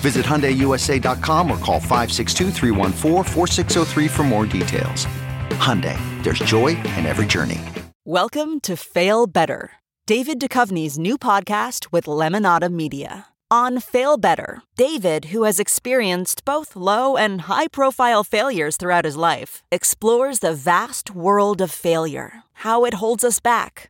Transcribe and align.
Visit 0.00 0.24
HyundaiUSA.com 0.24 1.50
or 1.50 1.58
call 1.58 1.78
562 1.78 2.50
for 4.08 4.22
more 4.22 4.46
details. 4.46 5.06
Hyundai, 5.60 5.98
there's 6.22 6.38
joy 6.38 6.68
in 6.96 7.04
every 7.04 7.26
journey. 7.26 7.60
Welcome 8.06 8.60
to 8.60 8.76
Fail 8.76 9.26
Better, 9.26 9.72
David 10.06 10.40
Duchovny's 10.40 10.98
new 10.98 11.18
podcast 11.18 11.92
with 11.92 12.06
Lemonada 12.06 12.72
Media. 12.72 13.26
On 13.50 13.78
Fail 13.78 14.16
Better, 14.16 14.62
David, 14.76 15.26
who 15.26 15.42
has 15.42 15.60
experienced 15.60 16.44
both 16.46 16.76
low 16.76 17.16
and 17.16 17.42
high 17.42 17.68
profile 17.68 18.24
failures 18.24 18.78
throughout 18.78 19.04
his 19.04 19.16
life, 19.16 19.62
explores 19.70 20.38
the 20.38 20.54
vast 20.54 21.10
world 21.14 21.60
of 21.60 21.70
failure, 21.70 22.44
how 22.64 22.86
it 22.86 22.94
holds 22.94 23.22
us 23.22 23.38
back 23.40 23.89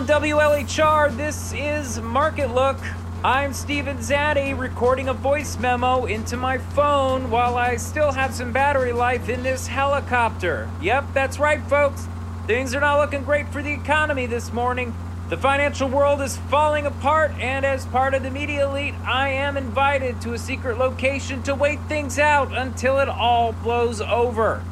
From 0.00 0.22
WLHR, 0.22 1.14
this 1.14 1.52
is 1.52 1.98
MarketLook. 1.98 2.80
I'm 3.22 3.52
Stephen 3.52 3.98
Zaddy 3.98 4.58
recording 4.58 5.10
a 5.10 5.12
voice 5.12 5.58
memo 5.58 6.06
into 6.06 6.38
my 6.38 6.56
phone 6.56 7.30
while 7.30 7.58
I 7.58 7.76
still 7.76 8.10
have 8.10 8.32
some 8.32 8.50
battery 8.50 8.94
life 8.94 9.28
in 9.28 9.42
this 9.42 9.66
helicopter. 9.66 10.70
Yep, 10.80 11.04
that's 11.12 11.38
right, 11.38 11.62
folks. 11.64 12.08
Things 12.46 12.74
are 12.74 12.80
not 12.80 12.98
looking 12.98 13.24
great 13.24 13.46
for 13.50 13.62
the 13.62 13.74
economy 13.74 14.24
this 14.24 14.54
morning. 14.54 14.94
The 15.28 15.36
financial 15.36 15.90
world 15.90 16.22
is 16.22 16.38
falling 16.48 16.86
apart, 16.86 17.32
and 17.32 17.66
as 17.66 17.84
part 17.84 18.14
of 18.14 18.22
the 18.22 18.30
media 18.30 18.70
elite, 18.70 18.94
I 19.04 19.28
am 19.28 19.58
invited 19.58 20.22
to 20.22 20.32
a 20.32 20.38
secret 20.38 20.78
location 20.78 21.42
to 21.42 21.54
wait 21.54 21.78
things 21.88 22.18
out 22.18 22.56
until 22.56 23.00
it 23.00 23.08
all 23.10 23.52
blows 23.52 24.00
over. 24.00 24.64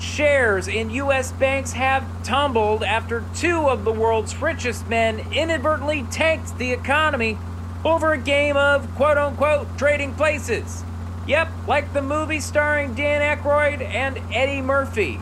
Shares 0.00 0.68
in 0.68 0.90
U.S. 0.90 1.32
banks 1.32 1.72
have 1.72 2.04
tumbled 2.24 2.82
after 2.82 3.24
two 3.34 3.68
of 3.68 3.84
the 3.84 3.92
world's 3.92 4.36
richest 4.36 4.88
men 4.88 5.20
inadvertently 5.32 6.04
tanked 6.10 6.58
the 6.58 6.72
economy 6.72 7.38
over 7.84 8.12
a 8.12 8.18
game 8.18 8.56
of 8.56 8.92
quote 8.96 9.18
unquote 9.18 9.78
trading 9.78 10.14
places. 10.14 10.84
Yep, 11.26 11.48
like 11.66 11.92
the 11.92 12.02
movie 12.02 12.40
starring 12.40 12.94
Dan 12.94 13.20
Aykroyd 13.20 13.82
and 13.82 14.20
Eddie 14.32 14.60
Murphy. 14.60 15.20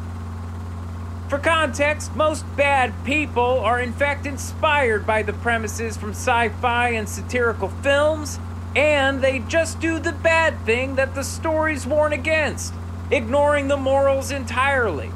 For 1.29 1.39
context, 1.39 2.15
most 2.15 2.45
bad 2.57 2.93
people 3.05 3.61
are 3.61 3.81
in 3.81 3.93
fact 3.93 4.27
inspired 4.27 5.07
by 5.07 5.23
the 5.23 5.33
premises 5.33 5.97
from 5.97 6.11
sci 6.11 6.49
fi 6.49 6.91
and 6.91 7.09
satirical 7.09 7.69
films, 7.69 8.39
and 8.75 9.23
they 9.23 9.39
just 9.41 9.81
do 9.81 9.99
the 9.99 10.13
bad 10.13 10.59
thing 10.67 10.97
that 10.97 11.15
the 11.15 11.23
stories 11.23 11.87
warn 11.87 12.13
against 12.13 12.75
ignoring 13.13 13.69
the 13.69 13.77
morals 13.77 14.31
entirely, 14.31 15.09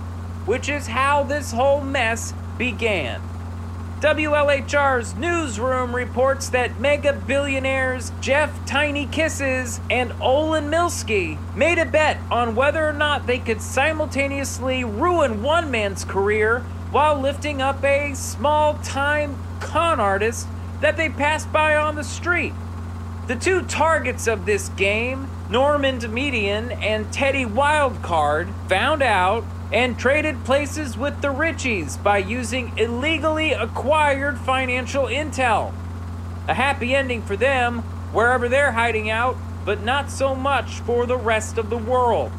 which 0.45 0.69
is 0.69 0.87
how 0.87 1.23
this 1.23 1.51
whole 1.53 1.81
mess 1.81 2.35
began. 2.59 3.23
WLHR's 4.01 5.15
newsroom 5.15 5.97
reports 5.97 6.51
that 6.51 6.79
mega 6.79 7.15
billionaires 7.15 8.13
Jeff 8.21 8.53
Tiny 8.67 9.07
Kisses 9.07 9.81
and 9.91 10.13
Olin 10.21 10.71
Milsky 10.71 11.39
made 11.57 11.79
a 11.79 11.87
bet 11.87 12.19
on 12.31 12.55
whether 12.55 12.87
or 12.87 12.93
not 12.93 13.27
they 13.27 13.39
could 13.39 13.63
simultaneously 13.63 14.85
ruin 14.85 15.43
one 15.43 15.71
man's 15.71 16.05
career 16.05 16.61
while 16.91 17.19
lifting 17.19 17.63
up 17.63 17.83
a 17.83 18.13
small 18.13 18.75
time 18.85 19.35
con 19.61 19.99
artist 19.99 20.47
that 20.83 20.99
they 20.99 21.09
passed 21.09 21.51
by 21.51 21.75
on 21.75 21.95
the 21.95 22.05
street. 22.05 22.53
The 23.27 23.35
two 23.35 23.63
targets 23.63 24.29
of 24.29 24.47
this 24.47 24.69
game 24.71 25.29
Normand 25.51 26.09
Median 26.13 26.71
and 26.71 27.13
Teddy 27.13 27.45
Wildcard 27.45 28.53
found 28.69 29.03
out 29.03 29.45
and 29.73 29.99
traded 29.99 30.45
places 30.45 30.97
with 30.97 31.21
the 31.23 31.35
Richies 31.35 32.01
by 32.01 32.19
using 32.19 32.73
illegally 32.79 33.53
acquired 33.53 34.39
financial 34.39 35.07
intel. 35.07 35.73
A 36.47 36.55
happy 36.55 36.95
ending 36.95 37.21
for 37.21 37.37
them, 37.37 37.81
wherever 38.13 38.49
they're 38.49 38.73
hiding 38.73 39.11
out, 39.11 39.37
but 39.65 39.83
not 39.83 40.09
so 40.09 40.37
much 40.37 40.79
for 40.81 41.05
the 41.05 41.17
rest 41.17 41.59
of 41.59 41.69
the 41.69 41.79
world. 41.79 42.31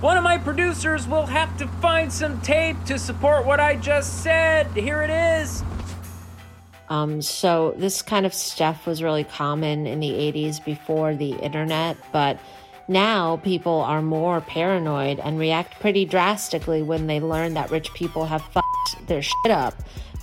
One 0.00 0.16
of 0.16 0.22
my 0.22 0.38
producers 0.38 1.08
will 1.08 1.26
have 1.26 1.56
to 1.58 1.66
find 1.66 2.12
some 2.12 2.40
tape 2.42 2.84
to 2.84 2.96
support 2.96 3.44
what 3.44 3.58
I 3.58 3.74
just 3.74 4.22
said. 4.22 4.68
Here 4.68 5.02
it 5.02 5.10
is. 5.10 5.64
Um, 6.92 7.22
so 7.22 7.72
this 7.78 8.02
kind 8.02 8.26
of 8.26 8.34
stuff 8.34 8.84
was 8.84 9.02
really 9.02 9.24
common 9.24 9.86
in 9.86 9.98
the 9.98 10.10
80s 10.10 10.62
before 10.62 11.14
the 11.14 11.30
internet, 11.36 11.96
but 12.12 12.38
now 12.86 13.38
people 13.38 13.80
are 13.80 14.02
more 14.02 14.42
paranoid 14.42 15.18
and 15.18 15.38
react 15.38 15.80
pretty 15.80 16.04
drastically 16.04 16.82
when 16.82 17.06
they 17.06 17.18
learn 17.18 17.54
that 17.54 17.70
rich 17.70 17.94
people 17.94 18.26
have 18.26 18.42
fucked 18.42 19.06
their 19.06 19.22
shit 19.22 19.50
up 19.50 19.74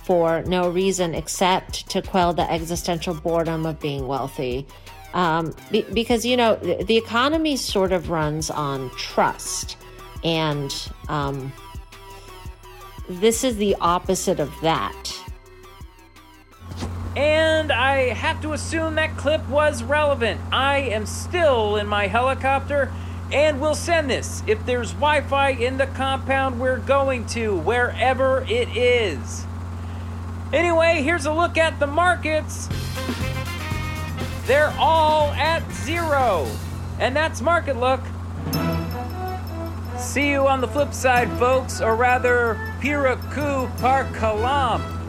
for 0.04 0.44
no 0.46 0.70
reason 0.70 1.12
except 1.12 1.90
to 1.90 2.02
quell 2.02 2.32
the 2.32 2.48
existential 2.48 3.14
boredom 3.14 3.66
of 3.66 3.80
being 3.80 4.06
wealthy. 4.06 4.64
Um, 5.12 5.52
be- 5.72 5.84
because, 5.92 6.24
you 6.24 6.36
know, 6.36 6.54
the, 6.54 6.84
the 6.84 6.96
economy 6.96 7.56
sort 7.56 7.90
of 7.90 8.10
runs 8.10 8.48
on 8.48 8.90
trust. 8.90 9.76
And 10.22 10.72
um, 11.08 11.52
this 13.08 13.42
is 13.42 13.56
the 13.56 13.74
opposite 13.80 14.38
of 14.38 14.54
that. 14.62 15.19
And 17.20 17.70
I 17.70 18.14
have 18.14 18.40
to 18.40 18.54
assume 18.54 18.94
that 18.94 19.14
clip 19.18 19.46
was 19.46 19.82
relevant. 19.82 20.40
I 20.50 20.78
am 20.78 21.04
still 21.04 21.76
in 21.76 21.86
my 21.86 22.06
helicopter 22.06 22.90
and 23.30 23.60
we'll 23.60 23.74
send 23.74 24.08
this 24.08 24.42
if 24.46 24.64
there's 24.64 24.92
Wi 24.92 25.20
Fi 25.20 25.50
in 25.50 25.76
the 25.76 25.86
compound 25.88 26.58
we're 26.58 26.78
going 26.78 27.26
to, 27.26 27.58
wherever 27.58 28.40
it 28.48 28.74
is. 28.74 29.44
Anyway, 30.50 31.02
here's 31.02 31.26
a 31.26 31.32
look 31.32 31.58
at 31.58 31.78
the 31.78 31.86
markets. 31.86 32.70
They're 34.46 34.74
all 34.78 35.28
at 35.32 35.70
zero. 35.72 36.48
And 36.98 37.14
that's 37.14 37.42
MarketLook. 37.42 38.00
See 39.98 40.30
you 40.30 40.48
on 40.48 40.62
the 40.62 40.68
flip 40.68 40.94
side, 40.94 41.30
folks, 41.38 41.82
or 41.82 41.96
rather, 41.96 42.54
Piraku 42.80 43.70
Parkalam 43.76 44.99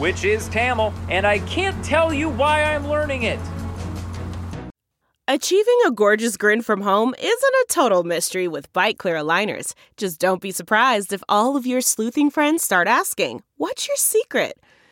which 0.00 0.24
is 0.24 0.48
Tamil, 0.48 0.92
and 1.08 1.26
I 1.26 1.38
can't 1.40 1.84
tell 1.84 2.12
you 2.12 2.28
why 2.28 2.64
I'm 2.64 2.88
learning 2.88 3.22
it. 3.24 3.38
Achieving 5.28 5.78
a 5.86 5.92
gorgeous 5.92 6.36
grin 6.36 6.60
from 6.60 6.80
home 6.80 7.14
isn't 7.16 7.30
a 7.30 7.66
total 7.68 8.02
mystery 8.02 8.48
with 8.48 8.72
Byte 8.72 8.98
clear 8.98 9.14
aligners. 9.14 9.74
Just 9.96 10.18
don't 10.18 10.40
be 10.40 10.50
surprised 10.50 11.12
if 11.12 11.22
all 11.28 11.56
of 11.56 11.66
your 11.66 11.80
sleuthing 11.80 12.30
friends 12.30 12.64
start 12.64 12.88
asking, 12.88 13.44
What's 13.56 13.86
your 13.86 13.96
secret? 13.96 14.58